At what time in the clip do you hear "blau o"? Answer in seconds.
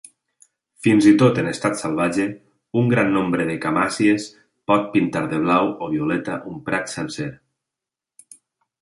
5.47-5.95